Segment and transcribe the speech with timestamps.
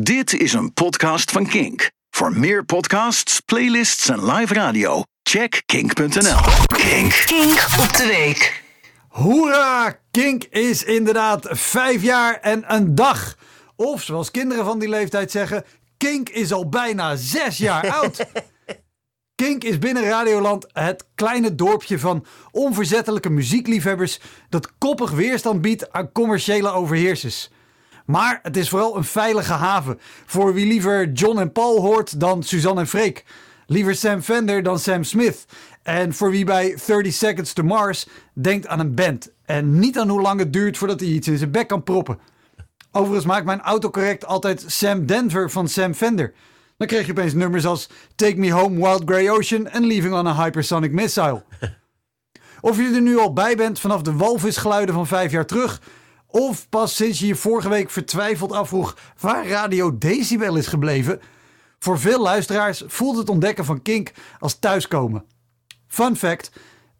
[0.00, 1.90] Dit is een podcast van Kink.
[2.10, 6.40] Voor meer podcasts, playlists en live radio, check kink.nl.
[6.66, 7.22] Kink.
[7.26, 8.62] Kink op de week.
[9.08, 9.98] Hoera!
[10.10, 13.36] Kink is inderdaad vijf jaar en een dag.
[13.76, 15.64] Of zoals kinderen van die leeftijd zeggen,
[15.96, 18.26] Kink is al bijna zes jaar oud.
[19.34, 26.12] Kink is binnen Radioland het kleine dorpje van onverzettelijke muziekliefhebbers dat koppig weerstand biedt aan
[26.12, 27.50] commerciële overheersers.
[28.04, 32.42] Maar het is vooral een veilige haven voor wie liever John en Paul hoort dan
[32.42, 33.24] Suzanne en Freek.
[33.66, 35.46] Liever Sam Fender dan Sam Smith.
[35.82, 39.30] En voor wie bij 30 Seconds to Mars denkt aan een band.
[39.44, 42.18] En niet aan hoe lang het duurt voordat hij iets in zijn bek kan proppen.
[42.92, 46.32] Overigens maakt mijn autocorrect altijd Sam Denver van Sam Fender.
[46.76, 50.26] Dan krijg je opeens nummers als Take Me Home Wild Grey Ocean en Leaving on
[50.26, 51.42] a Hypersonic Missile.
[52.60, 55.80] Of je er nu al bij bent vanaf de walvisgeluiden van vijf jaar terug...
[56.34, 61.20] of pas sinds je je vorige week vertwijfeld afvroeg waar Radio Decibel is gebleven...
[61.78, 65.24] voor veel luisteraars voelt het ontdekken van Kink als thuiskomen.
[65.88, 66.50] Fun fact,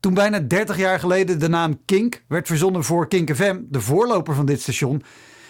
[0.00, 4.34] toen bijna 30 jaar geleden de naam Kink werd verzonnen voor Kink FM, de voorloper
[4.34, 5.03] van dit station...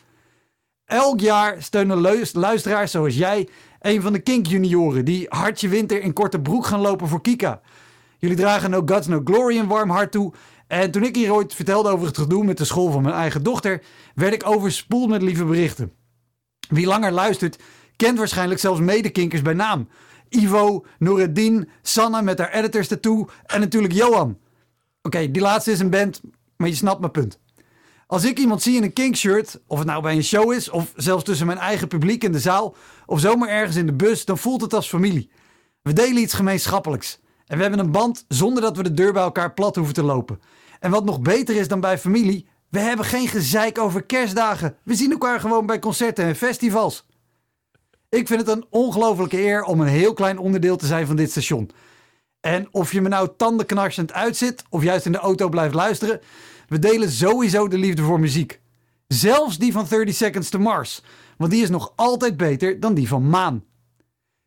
[0.84, 3.48] Elk jaar steunen luisteraars zoals jij
[3.80, 7.60] een van de Kink junioren die hartje winter in korte broek gaan lopen voor Kika.
[8.18, 10.32] Jullie dragen No Guts No Glory een warm hart toe
[10.66, 13.42] en toen ik hier ooit vertelde over het gedoe met de school van mijn eigen
[13.42, 13.82] dochter,
[14.14, 16.01] werd ik overspoeld met lieve berichten.
[16.68, 17.58] Wie langer luistert,
[17.96, 19.88] kent waarschijnlijk zelfs medekinkers bij naam.
[20.28, 24.38] Ivo, Noureddin, Sanne met haar editors ertoe en natuurlijk Johan.
[25.02, 26.20] Oké, die laatste is een band,
[26.56, 27.40] maar je snapt mijn punt.
[28.06, 30.92] Als ik iemand zie in een kinkshirt, of het nou bij een show is, of
[30.96, 32.74] zelfs tussen mijn eigen publiek in de zaal,
[33.06, 35.30] of zomaar ergens in de bus, dan voelt het als familie.
[35.82, 37.20] We delen iets gemeenschappelijks.
[37.46, 40.02] En we hebben een band zonder dat we de deur bij elkaar plat hoeven te
[40.02, 40.40] lopen.
[40.80, 44.76] En wat nog beter is dan bij familie, we hebben geen gezeik over kerstdagen.
[44.82, 47.06] We zien elkaar gewoon bij concerten en festivals.
[48.08, 51.30] Ik vind het een ongelofelijke eer om een heel klein onderdeel te zijn van dit
[51.30, 51.70] station.
[52.40, 56.20] En of je me nou tandenknarsend uitzit of juist in de auto blijft luisteren,
[56.68, 58.60] we delen sowieso de liefde voor muziek.
[59.06, 61.02] Zelfs die van 30 Seconds to Mars,
[61.36, 63.64] want die is nog altijd beter dan die van Maan.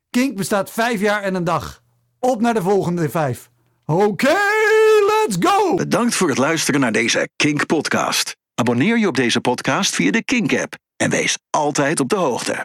[0.09, 1.84] Kink bestaat vijf jaar en een dag.
[2.19, 3.50] Op naar de volgende vijf.
[3.86, 4.38] Oké!
[5.07, 5.55] Let's go!
[5.75, 8.36] Bedankt voor het luisteren naar deze Kink podcast.
[8.53, 12.53] Abonneer je op deze podcast via de Kink app en wees altijd op de hoogte.